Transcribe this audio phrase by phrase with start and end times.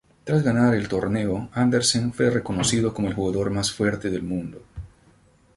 [0.23, 4.63] Tras ganar el torneo, Anderssen fue reconocido como el jugador más fuerte del mundo.